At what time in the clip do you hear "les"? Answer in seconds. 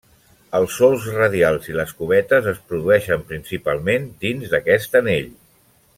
1.81-1.93